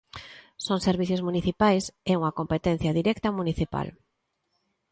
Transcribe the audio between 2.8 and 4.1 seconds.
directa municipal.